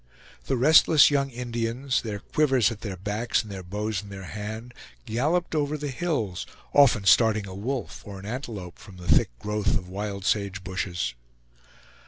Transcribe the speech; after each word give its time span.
The 0.45 0.57
restless 0.57 1.11
young 1.11 1.29
Indians, 1.29 2.01
their 2.01 2.17
quivers 2.17 2.71
at 2.71 2.81
their 2.81 2.97
backs, 2.97 3.43
and 3.43 3.51
their 3.51 3.61
bows 3.61 4.01
in 4.01 4.09
their 4.09 4.23
hand, 4.23 4.73
galloped 5.05 5.53
over 5.53 5.77
the 5.77 5.89
hills, 5.89 6.47
often 6.73 7.05
starting 7.05 7.45
a 7.45 7.53
wolf 7.53 8.01
or 8.03 8.17
an 8.19 8.25
antelope 8.25 8.79
from 8.79 8.97
the 8.97 9.07
thick 9.07 9.29
growth 9.37 9.77
of 9.77 9.87
wild 9.87 10.25
sage 10.25 10.63
bushes. 10.63 11.13